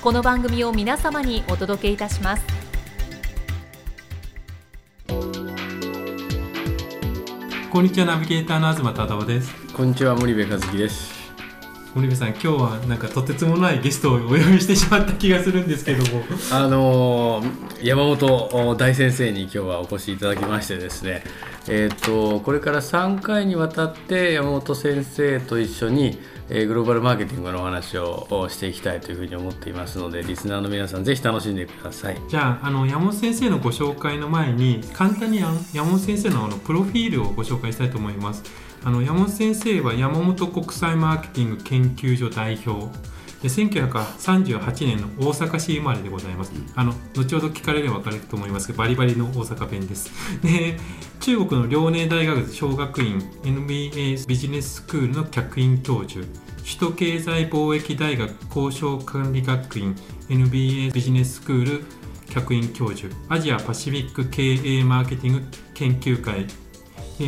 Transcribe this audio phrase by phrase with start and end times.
[0.00, 2.44] この番組を皆様にお届けいたします。
[7.72, 9.52] こんにちはナビゲーターの東忠夫です。
[9.72, 11.12] こんにちは森部和樹です。
[11.96, 16.22] 森部さん今日はなんかとてつもないゲストをお呼びしてしまった気がするんですけども。
[16.52, 21.24] あのー、山本大先生に今日はお越しいただきましてですね。
[21.66, 26.20] えっ、ー、とこれから3回にわたって山本先生と一緒に
[26.50, 32.20] えグローバルマーケティングのお話をしていきたいというふうに思っていますのでリスナーの皆さんぜひ楽しんでください。
[32.28, 38.42] じゃああの山本先生のご紹介の前に簡単に山本先生のあのプロフィールをご紹介したいと思います。
[38.82, 42.88] あの山本先生は山本国際マーケティング研究所代表。
[43.42, 46.52] で1938年の大阪市生まれでございます。
[46.74, 50.10] あの後ほど聞かれれば分かると思いますけどバリバリの大阪弁です。
[50.42, 50.78] で
[51.20, 56.26] 中国の遼寧大学小学院 NBA ビジネススクールの客員教授。
[56.64, 59.96] 首都経済貿易大学交渉管理学院
[60.28, 61.84] NBA ビジネススクール
[62.28, 63.14] 客員教授。
[63.28, 65.42] アジアパシフィック経営マーケティング
[65.74, 66.46] 研究会。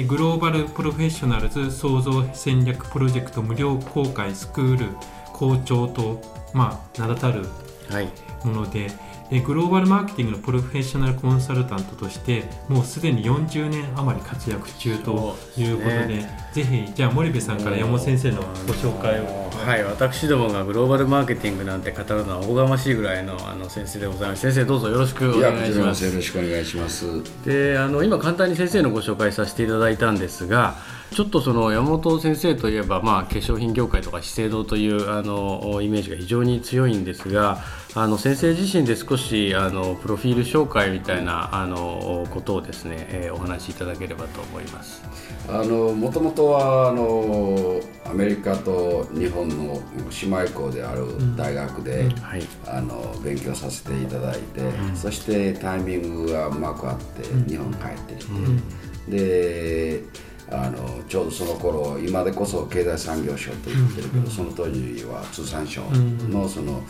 [0.07, 4.87] グローバルプロフェッショナルズ創造戦略プロジェクト無料公開スクール
[5.41, 6.21] 校長と、
[6.53, 7.47] まあ、名だたる
[8.45, 8.91] もので、はい、
[9.39, 19.51] グローバルマーケティングのプロフェッショナルコンサルタントとしてもうすでに40年余り活躍中ということで、ね、ぜひじゃあ森部さんから山本先生のご紹介を。
[19.61, 24.41] はい私どもがグローバルマーケティングなんて語るのはおこがましいぐらいのあの先生でございます。
[24.41, 26.05] 先生どうぞよろしくお願いします。
[26.07, 27.23] よろしくお願いします。
[27.45, 30.77] であの今簡単に先生のご紹介させていただいたんですが
[31.13, 37.59] ちょっとその山本先生といえば、まあ、化粧品業界とか資生堂というあのイメージが非常に強いんですが
[37.95, 45.03] あの先生自身で少しあのプロフィール紹介みたいなあのことをですね、えー、お話しいただければと思います。
[45.49, 49.83] あのもともとはあのアメリカと日本の
[50.23, 51.07] 姉妹校である
[51.37, 52.11] 大学で、うん。
[52.21, 59.80] はい、あの勉強させていただいて、うん、そしてタイミングがうまくあって日本帰ってきて、うん、で
[61.11, 65.83] ちょうどその頃今でこそ経済産業省と言ってるけど、その当時は通産省
[66.29, 66.81] のその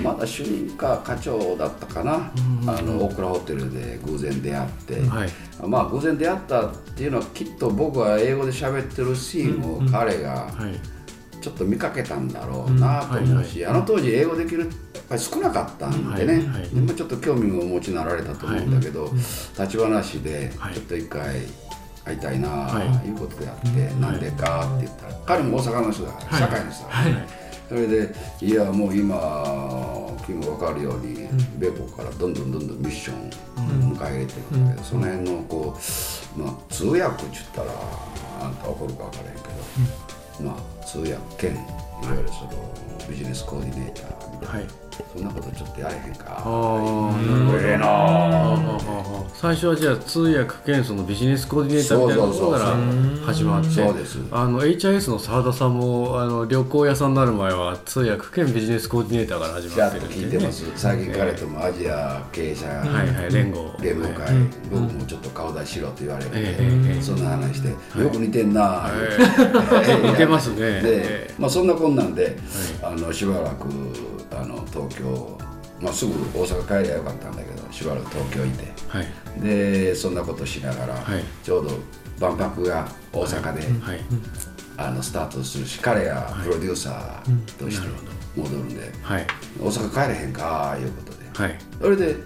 [0.00, 2.30] まだ主任か課長だったかな、
[2.68, 5.30] あのオクラホテルで偶然出会って、はい、
[5.66, 10.48] まあ偶然出会ったっていうのはきっと僕は英語で喋ってるシーンを彼が
[11.40, 14.70] ちょっと見かけたんだろうなと思うし、あの当時英語できるやっ
[15.08, 19.10] ぱり少なかったんでね、今ちょっと興味をお持ちになられたと思うんだけど、
[19.58, 21.40] 立ち話でちょっと一回。
[22.06, 27.26] 会いたいな、はい、いうことであって、うん、なんでかって言ったら彼も大阪の人だから、社会の人だから、ね、
[27.68, 31.28] それでいやもう今君も分かるように、
[31.58, 33.26] 米国からどんどんどんどんミッション
[33.90, 35.76] を迎え入れてるんだけど、その辺のこ
[36.36, 37.72] う、まあ、通訳っちゅったら
[38.40, 39.40] あんた怒るか分からへんけ
[40.42, 41.58] ど、まあ通訳兼
[42.02, 42.50] いわゆるその
[43.08, 44.70] ビジネスコーディネーターみたいな。
[45.14, 46.24] そんなことちょっとやれへんか。
[46.28, 47.58] ああ、なるほど。
[47.58, 48.56] ええな。
[49.34, 54.18] 最初はじゃあ通訳兼そのビジネスコーディネーターみたいなところから始まって、そうです。
[54.30, 55.76] あの HIS の澤田さん。
[55.76, 57.10] もあの旅行屋さん。
[57.10, 60.14] になる前は通訳兼ビジネスコーディネーターから始まってる、ね。
[60.14, 60.64] 聞いてます。
[60.74, 64.34] 最近彼ともアジア経営者はいはい連合連合会、
[64.70, 67.22] 僕もちょっと顔出しろと言われて、そん。
[67.22, 68.52] な話してよく似てん。
[68.52, 68.90] な。
[70.02, 70.80] 似てますね。
[70.80, 71.66] で、まあそん。
[71.66, 72.36] なこんなんで、
[72.82, 73.66] あのしばらく
[74.30, 75.38] あの東京、
[75.80, 81.70] まあ、すぐ大阪帰りゃよかったんだけどしばらく東京いて、はい、でそんなことしながら、はい、ちょうど
[82.18, 84.00] 万博が大阪で、はい、
[84.76, 87.88] あのスタートするし彼がプロデューサーとして
[88.36, 88.92] 戻るんで、
[89.60, 91.18] 大阪帰れへんかいうことで、
[91.80, 92.16] それで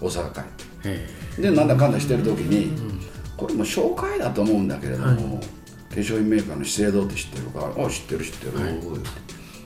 [0.00, 1.16] 大阪帰って。
[1.42, 2.72] でなんだかんだしてる時に、
[3.36, 5.40] これも紹介だと思うんだけれども、
[5.96, 7.72] 化粧品メーカーの資生堂って知ってるか？
[7.74, 8.52] あ知ってる知ってる、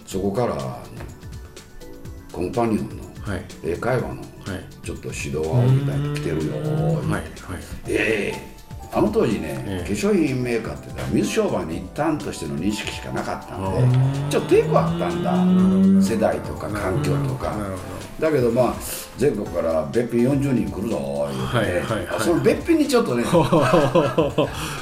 [0.06, 0.78] そこから
[2.32, 3.44] コンパニオンのはい。
[3.64, 4.24] 英会話のはい。
[4.84, 7.24] ちょっと指導を仰ぎたいと来てるよはいはい。
[7.88, 8.49] ええ
[8.92, 9.88] あの当時ね、ええ。
[9.88, 16.02] 化粧品メーカーって水商売の一端としての認識しかなかったんでちょっと抵抗あったんだ。
[16.02, 17.54] 世代とか環境とか。
[18.18, 18.74] だけどまあ
[19.16, 23.44] 全国から別品40人来るぞ言うて、はいはいはいあその別品にちょっとね こ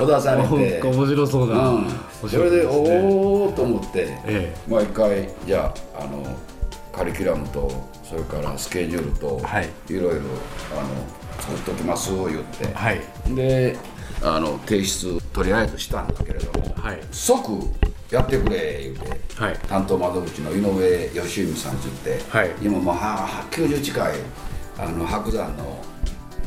[0.06, 1.86] だわされて、面白そうな、うん、
[2.28, 6.24] それでおおと思って、えまあ一回じゃああの
[6.92, 7.70] カリキュラムと
[8.02, 9.68] それからスケジュールと、はい。
[9.88, 13.00] いろいろあの作っときます言って、はい。
[13.34, 13.76] で
[14.22, 17.00] あの提出とりあえずしたんだけれども、はい。
[17.12, 17.52] 即
[18.10, 19.58] やってくれ言うて、はい。
[19.68, 22.50] 担当窓口の井上義文さんって言って、はい。
[22.62, 24.14] 今もうはは90近い
[24.78, 25.84] あの白山の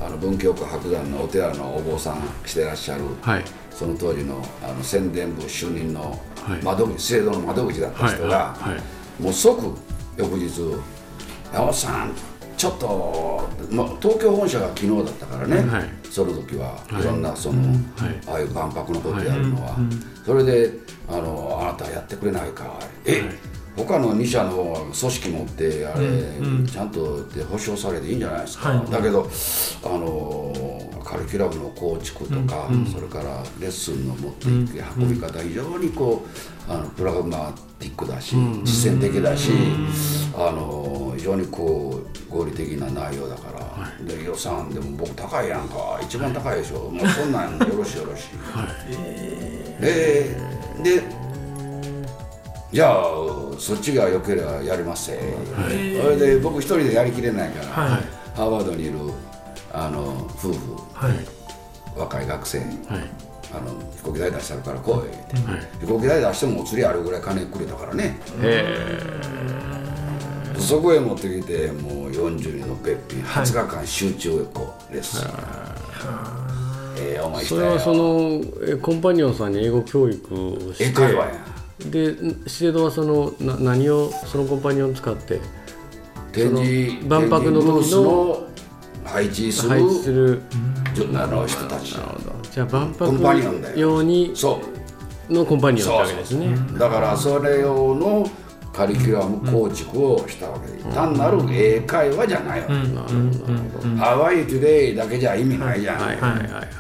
[0.02, 3.44] あの文京区白山のお寺のお坊さんしてらっしゃる、はい。
[3.70, 6.64] その当時のあの宣伝部主任のはい。
[6.64, 8.56] 窓口、制度の窓口だった人が、
[9.20, 9.78] もう即
[10.18, 10.50] 翌日
[11.54, 12.12] 「山本さん
[12.58, 17.04] ちょっと、まあ、東京本社が昨日だったからね、はいその時はい。
[17.04, 18.22] ろんなその、はい。
[18.28, 19.78] ああいう万博のことやるのは、
[20.26, 20.74] それで
[21.08, 23.24] あの「あなたやってくれないか」え、
[23.78, 26.08] 他の2社の組織持ってあれ、
[26.70, 28.92] ちゃんとで保証されていいんじゃないですか、はい。
[28.92, 29.30] だけど
[29.86, 30.54] あの
[31.04, 36.26] カリキュラムの構築とか、それからレッスンの持っていく運び方、非常にこ
[36.68, 39.52] うあのプラグマティックだし、実践的だし、
[40.36, 43.61] あの非常にこう合理的な内容だから、
[44.06, 46.00] で予算でも僕高いやんか。
[46.02, 46.90] 一番高いでしょ。
[46.90, 49.82] もうそんなんよろしいよろしい。
[49.82, 50.36] で
[50.84, 51.04] で
[52.72, 53.04] じゃあ
[53.60, 55.20] そっちが良ければやりますせ、
[56.02, 58.02] それで僕一人でやりきれないから、はい。
[58.36, 58.98] ハーバードにいる
[59.74, 60.76] あの夫婦。
[60.94, 61.12] はい。
[61.12, 61.26] はい
[61.94, 62.60] 若い学生。
[62.60, 62.70] はい。
[63.54, 65.62] あの飛行機代出したるから来いって、はい。
[65.82, 68.18] 飛行機代出してもお釣りあるぐらい金くれたからね。
[68.42, 68.66] へ
[70.60, 75.30] そこへ持ってきてもう40人の別品はい20日間集中こうレッスン。
[76.98, 80.86] ええお前えそれはそのえコンパニオンさんに英語教育をして。
[80.86, 81.32] 英会話や。
[81.90, 82.16] で
[82.48, 85.40] 資生堂はそのな何をそのコンパニオンを使って？
[86.32, 88.48] 展示万博の時の
[89.04, 90.42] 配置する配置する。
[91.16, 91.96] あの人たち。
[92.52, 93.54] じゃあ万博よ。
[93.76, 94.34] 用に
[95.30, 96.56] のコンパニオンってわけですね。
[96.78, 98.30] だからそれ用の
[98.74, 104.96] カリキュラム構築をしたわけで、単なる英会話じゃないわけ、なるほどなるほど How are you today?
[104.96, 106.72] だけじゃ意味ないじゃん、はいはいはいはいはい。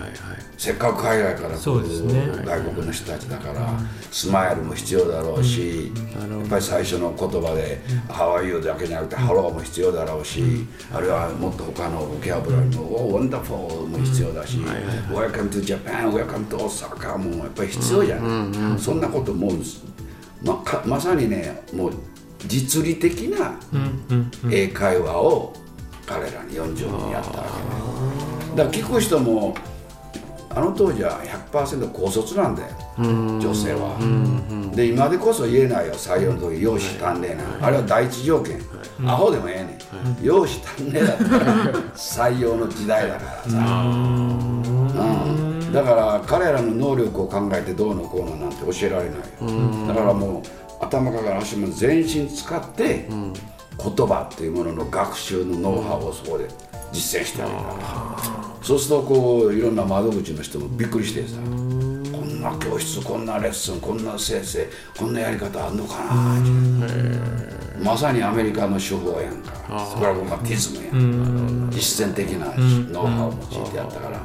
[0.57, 2.25] せっかく海外から来そうですね。
[2.37, 3.67] る外国の人たちだから、
[4.11, 14.59] スマイルも必要だろうし、やっぱり最初の言葉で「How are you?」だけじゃなくて「Hello」も必要だろうし、あるいはもっと他のボキャブラリーも「Oh, wonderful」も必要だし
[15.11, 19.51] 「Welcome to Japan」「Welcome to Osaka」もやっぱり必要じゃない、そんなこともう
[20.43, 21.91] まかまさにねもう
[22.47, 23.53] 実利的な
[24.51, 25.53] 英会話を
[26.05, 28.55] 彼らに40人やったわけね。
[28.55, 29.55] だから聞く人も
[30.49, 31.21] あの当時は
[31.53, 33.97] 100%高卒なんだよ女性は。
[34.75, 38.59] で今でこそ言えないよ採用の時容姿端麗なあれは第一条件。
[39.05, 39.77] アホでもええね
[40.21, 40.25] ん。
[40.25, 43.57] 容姿端麗だったら採用の時代だからさ。
[43.57, 44.50] うん
[45.73, 49.19] だから彼らの能力を考えてどうのこうのなんて教えられない。
[49.19, 56.47] よだからもう頭から足まで全身使って言葉っていうものの学習のノウハウをそこで
[56.91, 61.41] 実践してあげたそうするとこういろんな窓口の人もびっくりしてさこ
[62.25, 64.67] んな教室こんなレッスンこんな先生
[64.97, 66.35] こんなやり方あんのかな
[67.83, 69.51] まさにアメリカの手法やんか。
[69.97, 72.47] プラグマティズムやん実践的な
[72.91, 74.19] ノウハウを用いてやったから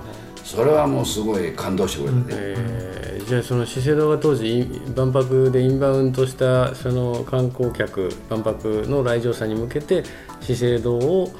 [0.46, 2.24] それはもうすごい感動してくれたね。
[2.30, 10.04] えーじゃあその資生堂が当時万博でインバウンドしたその観光客万博の来場者に向けて
[10.40, 11.34] 資生堂を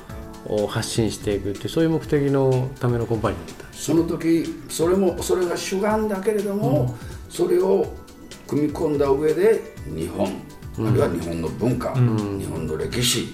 [0.46, 3.72] お発信していくってそういう目的のためのコンパニーだった。
[3.72, 6.96] その時それもそれが主眼だけれども、
[7.28, 7.86] それを
[8.48, 12.00] 組み込んだ上で日本、あるいは日本の文化、日
[12.46, 13.28] 本の歴史、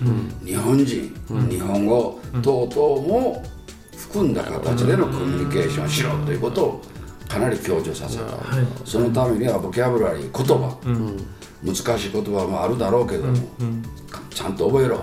[0.44, 1.14] 日本人、
[1.48, 3.42] 日本語等々も
[4.12, 6.82] 含んだ形でのコミュニケーションをしろということを
[7.26, 8.24] かなり強調させた、
[8.84, 10.76] そのためにはボキャブラリー言葉、
[11.64, 13.34] 難しい言葉もあるだろうけども、
[14.28, 15.02] ちゃんと覚えろ、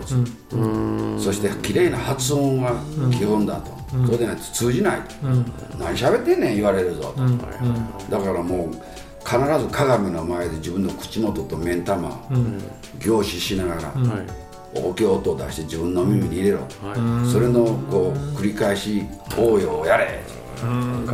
[1.20, 2.76] そして綺麗な発音が
[3.12, 3.72] 基本だと、
[4.06, 5.16] そうでないと通じないと、
[5.80, 8.70] 何喋ってんねん言われるぞと、だからもう
[9.26, 12.12] 必ず鏡の前で自分の口元と目ん玉、
[13.00, 16.60] 凝視しながら、大きい音を出して自分の耳に入れろ、
[17.32, 19.04] それのこう繰り返し
[19.38, 20.22] 応用をやれ、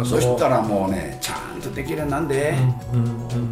[0.04, 2.54] そしたらもうねちゃんんとできるなんで、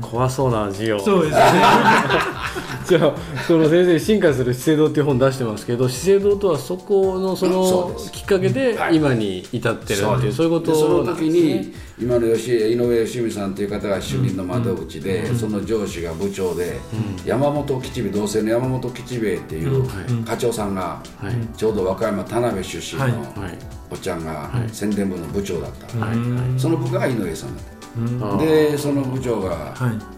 [0.01, 0.99] 怖そうな授業。
[0.99, 1.43] そうですね。
[2.87, 3.13] じゃあ
[3.47, 8.97] その先生進化する資生堂っていう本出してますけど資生堂とはそこのそのきっかけではい。
[8.97, 16.79] 今に至ってるっていうそういうことでその時に今の吉井上義美さんという方が主任の窓口で、その上司が部長で、
[17.25, 19.87] 山本吉兵衛同姓の山本吉兵衛っていう
[20.25, 21.57] 課長さんが、はい。
[21.57, 23.07] ちょうど和歌山田辺出身の
[23.91, 26.17] おっちゃんが宣伝部の部長だった、はい。
[26.17, 26.59] はい。
[26.59, 27.72] その部下が井上さんだった、
[28.39, 30.13] でその部長がはい。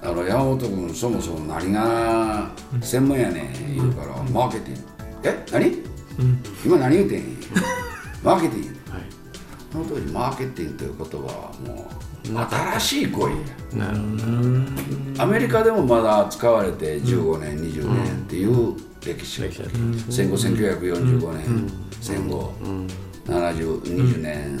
[0.00, 4.80] あの山本君そもそも何が専門やねん言うから、マーケティング。
[5.24, 5.44] え？
[5.52, 5.82] 何、
[6.64, 7.36] 今何言うてん？
[8.22, 8.68] マーケティング。
[8.68, 9.02] はい。
[9.72, 13.86] その当時マーケティングという言葉はもう新しい語彙や。
[13.86, 14.04] なるほ
[15.16, 19.90] どアメリカでもまだ使われて15年、20年っていう歴史歴史だったん。
[19.92, 22.52] です戦後1945年、戦後、
[23.26, 24.60] 70、20年、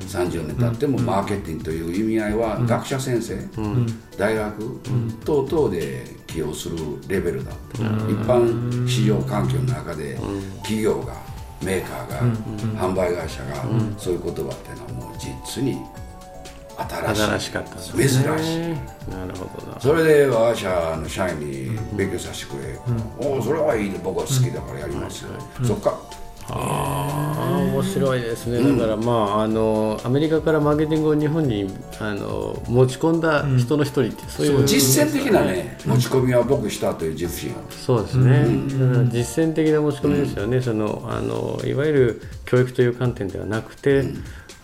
[0.00, 3.38] 30年経ってもマーケティングという意味合いは学者先生、
[4.18, 4.80] 大学、
[5.24, 6.76] 等々で起用する
[7.08, 7.50] レベルだ。
[7.52, 7.86] った、一
[8.26, 10.18] 般市場環境の中で
[10.62, 11.14] 企業が
[11.62, 12.22] メーカーが、
[12.88, 13.64] 販売会社が、
[13.98, 15.78] そういう言葉っていうのはもう実に
[17.14, 18.22] 新しかった珍しい。
[19.10, 19.78] なるほどな。
[19.80, 22.78] それで我が社の社員に勉強させてくれ、
[23.18, 25.30] おおそれはいいで僕は好きだからやりますよ、
[25.62, 25.98] そっか
[26.52, 31.66] ああ面白いですね、だからまああのアメリカからマーケティングを日本に
[32.00, 37.58] あの持ち込んだ人の一人って、そういう実践的なね持ち込みは僕したという自負心が。
[37.58, 44.02] あるそうですね、だから実践的な持ち込みですよね、そのあのいわゆる教育という観点ではなくて、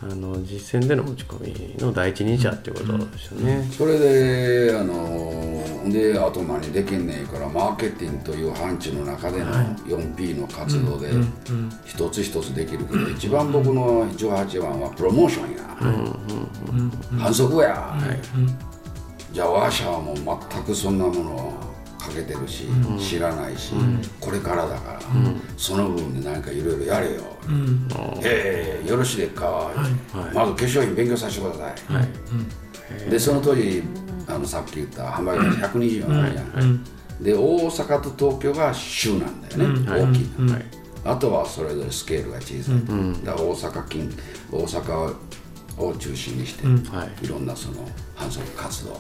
[0.03, 3.65] あの実践での持ち込みの第一人者っていうことですよね。
[3.71, 9.47] それであのであと何できんねんからマーケティングという範疇の中での
[9.87, 11.11] 4P の活動で
[11.85, 15.63] 一つ一つできるけど一番僕の18番はプロモーションや、
[17.21, 17.97] 反則や、
[19.33, 22.65] じゃあ我が社はもう全くそんなものをかけてるし、
[23.01, 23.73] 知らないし、
[24.21, 25.01] これからだから、
[25.57, 27.23] その部分で何かいろいろやれよ、
[28.23, 29.71] ええよろしいですか、
[30.35, 31.75] まず化粧品勉強させてくださ
[33.09, 33.83] い、でその当時
[34.29, 36.85] あのさっき言った販売会社124あるじゃん、
[37.21, 40.59] で大阪と東京が州なんだよね、大きいの、
[41.05, 44.13] あとはそれぞれスケールが小さい、だから大阪近
[44.51, 45.15] 大阪
[45.79, 47.25] を中心にして、はい。
[47.27, 48.99] いろんなその反則活動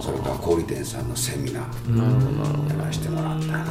[0.00, 3.64] それから小売店さんのセミナーやらせてもらったな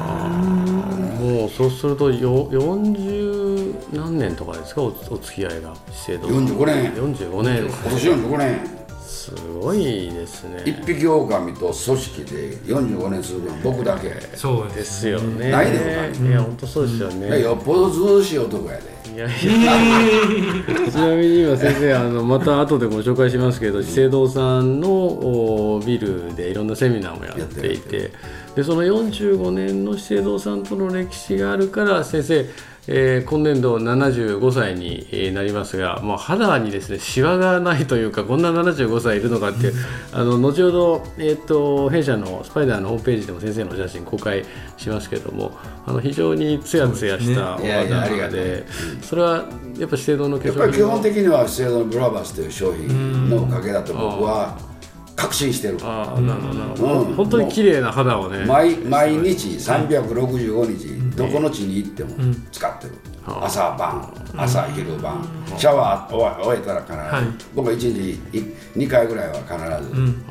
[1.19, 4.81] もうそうするとよ40何年とかですか？
[4.81, 6.93] おお付き合いが資生堂45年。
[6.93, 7.65] 45年。
[7.65, 8.80] 今年45年
[9.21, 10.63] すごいですね。
[10.65, 14.09] 一匹狼と組織で45年続くの僕だけ。
[14.35, 15.51] そうでですすよね。
[15.51, 15.77] ないで
[16.17, 17.41] 他いや本当そうですよね。
[17.41, 19.01] よっぽどずうしい男やで。
[19.13, 20.89] いやいや。
[20.89, 28.11] ちなみに今先生あのまた後でご紹介しますけど資生堂さんのおビルでいろんなセミナーもやっていて
[28.55, 32.45] でその45年の資生堂さんとの歴史があるから先生、
[32.87, 39.73] えー今年度75歳にえーなりますがもう肌にですねシワがないというかこんな75歳いるのかっていう
[40.11, 44.43] あの後ほど、えー、と弊社のスパイダーのホームページでも先生のお写真公開
[44.77, 45.51] しますけども
[45.85, 48.65] あの非常にツヤツヤしたお肌で
[49.01, 49.45] それは
[49.77, 54.57] やっぱ資生堂の化やっぱり基粧品本的には資生堂のブラバスという商品のおかげだと僕は
[55.21, 55.77] 確信してる。
[55.83, 57.15] ああなるほどなるほど、うん。
[57.15, 62.15] 本当に綺麗な肌をね毎毎日365日どこの地に行っても
[62.51, 62.93] 使ってる、
[63.25, 67.23] 朝晩朝昼晩シャワー終え終えたら必ず、はい。
[67.55, 68.19] 僕は1日
[68.75, 69.53] 2回ぐらいは必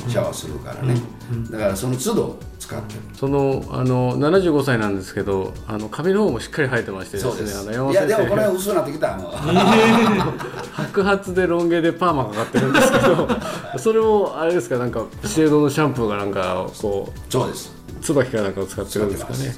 [0.07, 0.95] ずシャワーするからね、
[1.51, 3.01] だからその都度使ってる。
[3.15, 7.69] そのあの75歳なんですけどあの髪の方もしっかり生えてましてですねそうです。
[7.69, 9.17] あのいやでもこれ先薄くなってきた。
[9.17, 9.61] もう生
[10.71, 13.29] 白髪でロン毛でパーマかかってるんですけど
[13.79, 19.55] それもあれですかなんか資生堂のシャンプーがなんかこうそうです椿かなんかを使ってるんですかね。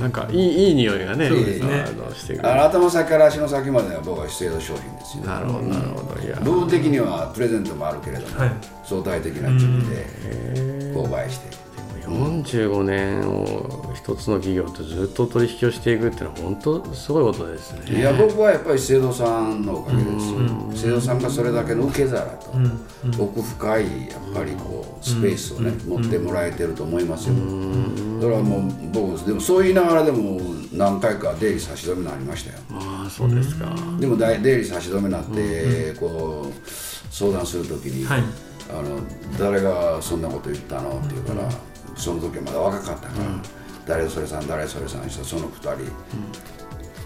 [0.00, 1.84] なんかいいいい匂いがねそうですね。
[1.86, 2.62] あのしてくる。
[2.62, 5.24] 頭先から足の先までは僕は資生堂商品ですよ。
[5.24, 6.20] なるほどなるほど。
[6.20, 6.36] いや。
[6.40, 8.50] 部分的にはプレゼントもあるけれども、はい。
[8.84, 10.06] 相対的な準備で
[10.94, 11.56] 購買して
[12.06, 17.98] 45年を一つの企業とずっと取引をしていくっていうのは本当すごいことですね。
[17.98, 20.38] いや僕はやっぱり資生堂さんのおかげですよ。
[20.74, 22.52] 資生堂さんがそれだけの受け皿と
[23.18, 27.34] 奥深いやっぱりこうスペースをね持ってもらえてると思いますよ。
[28.20, 30.40] だからもう僕でもそう言いながらでも
[30.72, 32.58] 何回か出入り差し止めになりましたよ。
[32.72, 33.66] ああそうですか。
[33.98, 36.70] でも出入り差し止めになってこう
[37.10, 38.22] 相談するときにはい
[38.72, 39.00] あの
[39.38, 41.48] 誰がそんなこと言ったのって言うから、
[41.96, 43.24] その時はまだ若かったから、
[43.86, 45.76] 誰それさん誰それさんしてその2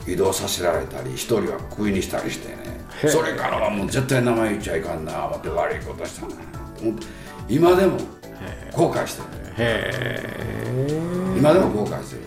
[0.04, 6.34] 人、移動させられたり1人はクビにしたりしてねそれからはもう絶対名前言っちゃいかんな思って悪いことしたな
[7.48, 7.98] 今でも
[8.72, 9.26] 後悔してる。
[11.38, 12.22] 今でも後悔してる。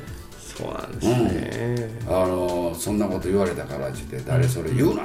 [0.60, 5.04] そうなんですね、うん、あのそんなこと言われたからって誰それ言うな、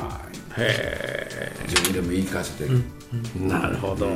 [0.58, 1.23] へ
[1.66, 2.82] 自分でも言い聞かせてる、
[3.46, 4.08] なるほど、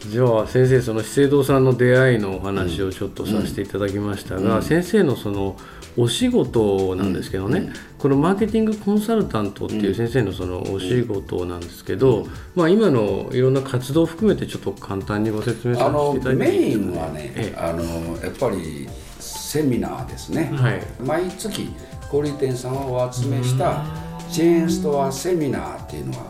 [0.00, 5.56] じゃあ先生その資生堂さんの出会いのお話をちょっとさせていただきましたが、先生のその
[5.96, 17.82] お仕事なんですけどね、このマーケティングコンサルタントっていう先生のそのお仕事なんですけど、まあ、今のいろんな活動を含めてちょっと簡単にご説明させていただいてメインはね、あの
[18.22, 18.88] やっぱり
[19.18, 21.68] セミナーですね、はい、毎月
[22.08, 23.82] 小売店さんをお集めした
[24.30, 26.20] チェーンストアセミナーっていうのが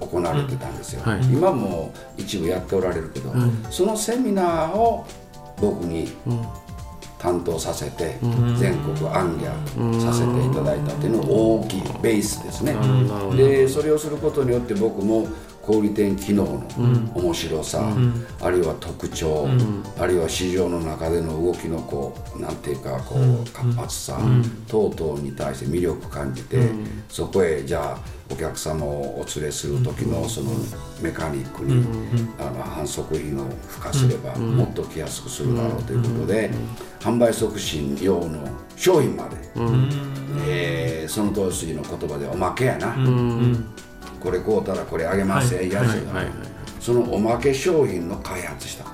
[0.00, 3.32] 行われてたんですよ、はい、今も一部やっておられるけど、
[3.70, 5.06] そのセミナーを
[5.60, 6.12] 僕に
[7.18, 8.18] 担当させて、
[8.58, 12.76] 全国アンギャさせていただいたっていうのが大きいベースですね、
[13.36, 15.26] でそれをすることによって僕も
[15.66, 16.62] 小売店機能の
[17.14, 17.82] 面白さ、
[18.40, 19.48] あるいは特徴、
[19.98, 24.18] あるいは市場の中での動きのこうなんていうかこう活発さ、
[24.68, 26.70] 等々に対して魅力感じて、
[27.08, 27.98] そこへじゃあ
[28.30, 30.50] お客様をお連れする時のその
[31.02, 31.84] メカニックに、
[32.38, 36.50] あの反則品を付加すればもっと来やすくするだろうということで、
[37.00, 39.36] 販売促進用の商品まで、
[40.46, 42.96] えー、その当時の言葉でおまけやな、
[44.24, 46.22] これ買うたらこれあげますえ、やつが、
[46.80, 48.86] そのおまけ商品の開発した。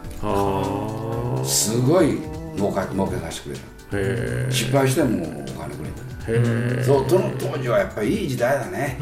[1.44, 2.18] すごい
[2.56, 3.58] 儲か儲けさせてくれ
[4.46, 4.52] た。
[4.52, 6.84] 失敗してもお金くれた。
[6.84, 8.98] そうその当時はやっぱりいい時代だね。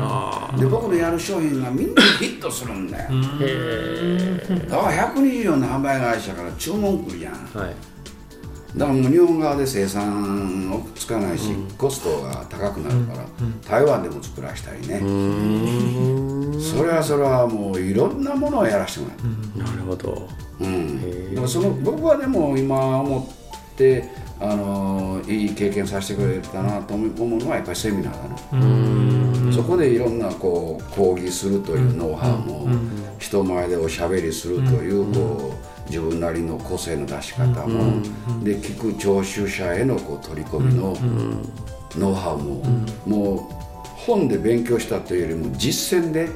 [0.58, 3.10] で僕のやる商品がみんなヒットするんだよ。
[4.68, 7.74] だから124の販売会社から注文来るじゃん、はい
[8.76, 15.00] だからもう日本側で生産をつかないし、うん、コストが高くなるから、うん、台湾でも作らしたりね。
[16.60, 20.28] それはそれはもういろんなものをやらせてもらった、なるほど、
[20.60, 23.28] うん、だからその僕はでも今思
[23.72, 24.04] って
[24.40, 29.52] あのいい経験させてくれたなと思うのはやっぱりセミナーだな。
[29.52, 32.68] そこでいろんなこう講義するというノウハウも、
[33.18, 38.02] 人前でおしゃべりするというこう自分なりの個性の出し方も、
[38.42, 40.96] で聞く聴衆者へのこう取り込みの
[41.96, 42.62] ノウハウも、
[43.06, 43.54] もう
[43.96, 46.28] 本で勉強したというよりも実践で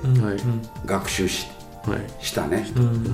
[0.85, 1.47] 学習し,、
[2.21, 2.67] したね、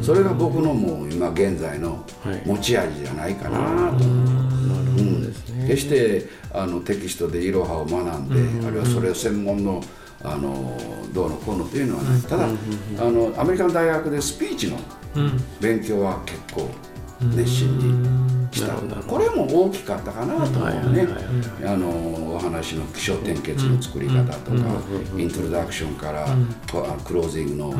[0.02, 2.04] それが僕のもう今現在の
[2.44, 4.04] 持ち味じゃないかなと。
[4.04, 5.68] 思う。
[5.68, 9.82] 決してあのテキストでいろはを学んで、あるいはそれを専門の
[10.22, 10.76] あの
[11.12, 14.78] どうのこうのっていうのはね、ただ、あのアメリカの大学でスピーチの
[15.60, 16.68] 勉強は結構
[17.34, 18.08] 熱心に
[18.52, 21.06] した、これも大きかったかなと思うね。
[21.64, 21.88] あの
[22.34, 24.58] お話の気象点結の作り方とか、
[25.16, 26.26] イントロダクションから、
[27.04, 27.72] クロージングの、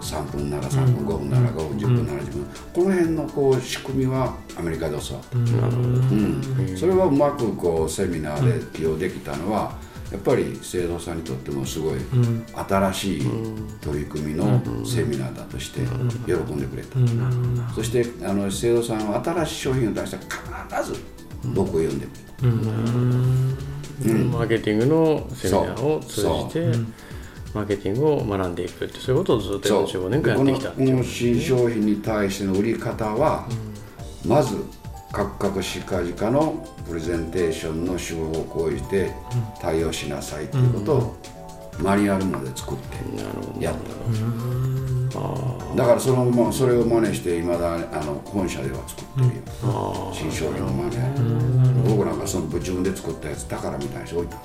[0.00, 6.76] 3分なら3分、5分なら5分、10分なら10分、この辺のこう仕組みはアメリカで教わった、うん。
[6.76, 9.72] それはうまくこうセミナーで利用できたのは、
[10.14, 11.98] やっぱり資生堂さんにとってもすごい
[12.68, 13.26] 新しい
[13.80, 15.80] 取り組みのセミナーだとして
[16.24, 16.96] 喜んでくれた、
[17.74, 21.00] そしてあの資生堂さんは新しい商品を出したら必ず
[21.52, 22.46] 僕を呼んでくれた、
[24.36, 26.78] マーケティングのセミナーを通じて
[27.52, 30.70] マーケティングを学んでいくってそういうことをずっと45年間やってきた。
[30.70, 33.48] この新商品に対しての売り方は、
[34.24, 34.58] まず
[35.14, 39.12] カクカクしかじかのプレゼンテーションの手法を講じて
[39.60, 41.16] 対応しなさいっていうことを
[41.78, 43.74] マニュアルまで作ってやっ
[45.10, 45.18] た、
[45.76, 50.12] だからそのままそれを真似していまだあの本社では作ってるよ。
[50.12, 51.06] 新商品のマニュア
[51.86, 54.36] ル僕なんかその自分で作ったやつ宝みたいにしておいた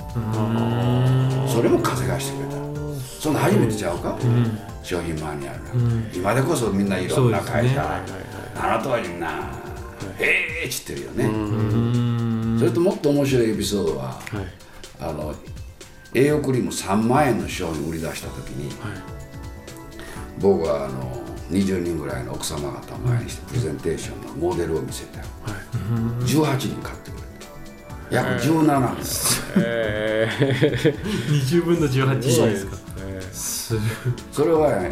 [1.48, 2.60] それも風がしてくれた。
[3.20, 4.18] そんな初めてちゃうか、
[4.82, 8.02] 商品マニュアル、今でこそみんないろんな会社、
[8.56, 9.52] あの当時な
[10.20, 12.60] へえっつってるよね。
[12.60, 14.22] それともっと面白いエピソードは、はい、
[15.00, 15.34] あの
[16.14, 19.02] 栄養クリーム3万円の商品売り出した時に、はい、
[20.40, 25.28] 僕はあの20人ぐらいの奥様方を前にしてプレゼンテーションのモデルを見せて、はい、
[26.26, 27.22] 18人買ってくれ
[28.10, 28.16] た。
[28.16, 30.30] 約17人、え。
[30.30, 30.96] ー、
[31.32, 33.80] 20 分の18ですか、えー、
[34.32, 34.90] それはや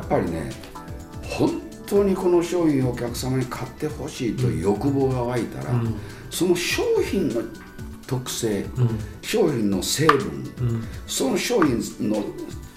[0.00, 0.67] っぱりね本
[1.88, 5.94] 当にこの商品をお客様に買ってほしいという欲望が湧いたら、うん、
[6.30, 7.42] その商品の
[8.06, 10.16] 特性、うん、商品の成分、
[10.60, 12.22] うん、その商品の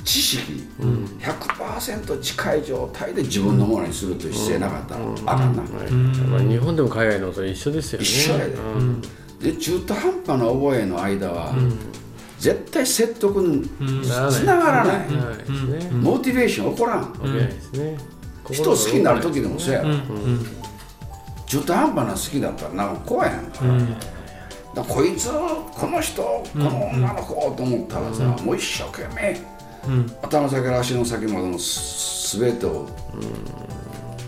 [0.04, 5.02] 知識、うん、100%近い状態で自分のものにするという姿勢なかったら、
[5.34, 8.06] あかんな、うん、日本でも海外のと一緒ですよね。
[8.06, 8.48] 一緒や
[9.40, 11.54] で,、で中途半端な覚えの間は、
[12.40, 14.04] 絶対説得にうん。
[14.04, 15.90] つながらない、ならないですね。
[15.92, 17.98] モチベーション起こらん、起きないですね。
[18.52, 20.46] 人好きになる時でもそうやろ、うん。
[21.46, 23.96] 中途半端な好きだったらなんか怖いやんか,、うん。
[24.74, 29.40] だこいつこの人この女の子と思ったらさ、もう一生懸命
[29.88, 30.16] うん。
[30.22, 32.88] 頭先から足の先までのすべてを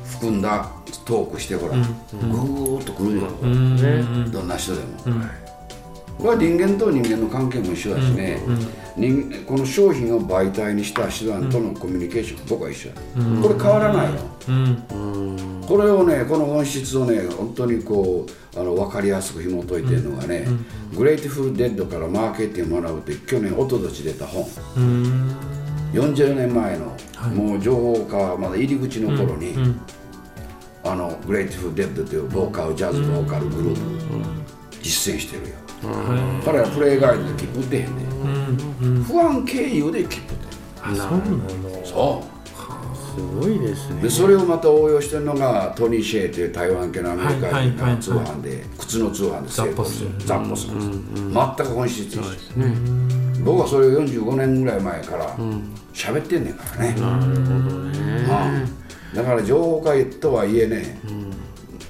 [0.05, 0.69] 含んだ
[1.05, 3.75] トークしてほら、ぐーっとくるよ、うん。
[3.75, 4.87] ねどんな人でも、
[6.17, 8.39] これは人間と人間の関係も一緒だしね、
[8.97, 12.95] 人この商品を媒体にした手段とのコミュニケーション、僕は一緒や、
[13.41, 15.61] これ変わらないよ、うん。
[15.67, 20.45] これをねこの本質をね本当にこうあの分かりやすく紐解いてるのがね、
[20.95, 24.45] グレイトフル・デッドからマーケティングを学ぶって去年おととし出た本。
[24.77, 25.35] うん。
[25.93, 26.95] 40年前の、
[27.33, 29.79] もう情報化まだ入り口の頃に、うん。
[30.85, 33.81] あのグレイトフル・デッドというボーカルジャズボーカルグループ、
[34.81, 35.55] 実践してるよ、
[36.45, 40.33] 彼らプレイガイドで切符出へんね、ファン経由で切符
[40.91, 42.33] 出なるほるそど。
[43.15, 43.99] すごいですね。
[43.99, 47.95] うでそれをまた応用してるのがトニー・シェイという台湾系のアメリカ人はいはいはいはい。
[47.95, 50.09] が通販で靴の通販で成功する。
[50.19, 52.75] ザザッポするんです全く本質一緒ね。
[53.43, 55.35] 僕はそれを45年ぐらい前から
[55.93, 58.67] 喋ってんねんからね、なるほどね。
[59.13, 59.15] うん。
[59.15, 60.99] だから情報化とはいえね、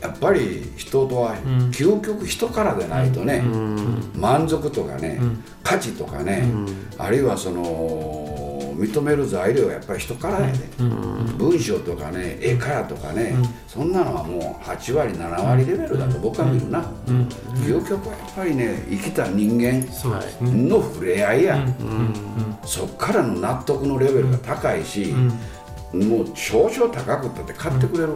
[0.04, 1.36] やっぱり人とは
[1.72, 3.42] 究極人からでないとね、
[4.20, 5.22] 満足とかね、
[5.63, 6.46] 価値とかね、
[6.98, 10.60] あるいはその認める材料はやっぱり人からやで、
[11.38, 13.34] 文章とかね絵からとかね、
[13.66, 16.84] そんなのはもう8割7割レベルだと僕は見るな、
[17.66, 19.86] 究極はやっぱりね生きた人間
[20.42, 21.66] の触れ合いや、
[22.66, 25.13] そっからの納得のレベルが高いし、
[25.93, 28.13] もう少々高くったって買ってくれる、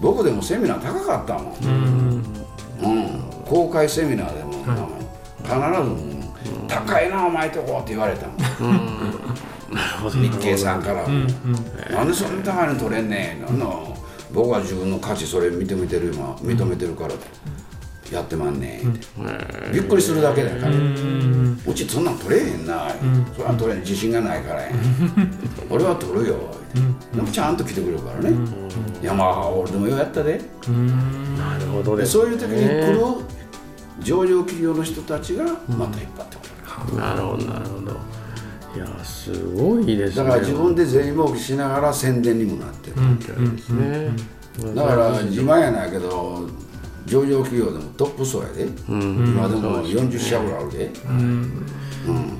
[0.00, 1.54] 僕でもセミナー高かったもん、
[2.82, 3.22] うん。
[3.44, 4.52] 公開セミナーでも、
[5.42, 8.38] 必ず、高いなお前とこ」って言われたもん、
[10.10, 13.44] 日経さんから、なんでそんな高いの取れんねん。
[13.44, 13.96] なんの
[14.32, 17.14] 僕は自分の価値それ認めてる今認めてるから
[18.10, 18.90] やってまんねん。
[18.90, 19.06] って、
[19.72, 22.88] びっくりするだけだから、うちそんなん取れへんな、
[23.34, 24.70] それは取れん自信がないからや。
[25.68, 26.36] 俺は取るよ、
[27.14, 28.36] でもちゃんと来てくれるからね、
[29.00, 30.40] いやまあ俺でもようやったで、
[31.36, 32.12] なるほどです。
[32.14, 33.00] でそういう時に来る
[34.00, 37.96] 上場企業の人たちがまた引っ張ってくれる、なるほどなるほど。
[38.74, 40.24] いやすごいですね。
[40.24, 44.10] だから自分で銭儲けしながら宣伝にもなってる、ですね。
[44.74, 46.48] だから自慢やないけど
[47.06, 50.90] 上場企業でもトップ層やで、今でも40社ぐらいあるで、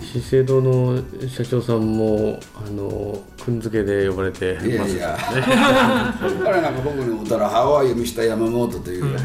[0.01, 4.87] 資生堂の社長さんもあのくんづけで呼ばれてますいや。
[4.87, 5.18] いや、
[6.42, 9.25] 彼なんか僕に会ったら「ハワイを見した山本」という、だか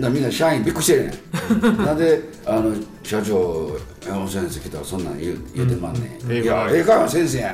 [0.00, 1.12] らみんな社員びっくりしてるね。
[1.70, 1.76] ん。
[1.84, 7.52] なんであの社長山本先生来たらそんなん言う言うてまんねん、いや英会話先生や。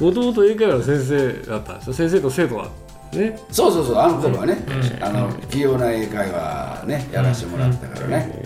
[0.00, 1.94] んもともと英会話の先生だったんですよ。
[1.94, 2.70] 先生と生徒は
[3.12, 3.38] ね。
[3.50, 4.58] そうそうそうあの頃はね、
[5.00, 8.42] あの器用な英会話ねやらせてもらったからね、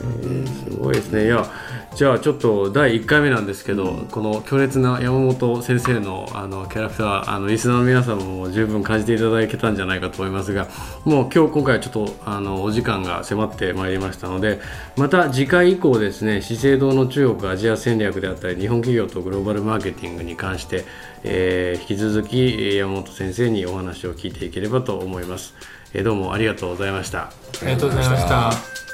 [0.69, 1.27] すごいですね。
[1.27, 1.45] いや
[1.95, 10.67] じゃあちょっと第1回目なんですけど、この強烈な山本先生のあのキャラクターあのリスナーの皆さんも十分感じていただけたんじゃないかと思いますが
[11.05, 14.61] もう今日今回はちょっとあのお時間が迫ってまいりましたので
[14.97, 20.85] また次回以降ですね資生堂の中国アジア戦略であったり日本企業とグローバルマーケティングに関して、
[21.23, 25.55] えー引き続きえー山本先生にお話を聞いていければと思います、
[25.93, 27.27] えーどうもありがとうございました。
[27.27, 27.31] あ
[27.63, 28.94] りがとうございました。